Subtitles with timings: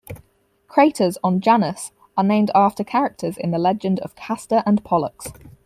[0.67, 5.27] Craters on Janus are named after characters in the legend of Castor and Pollux.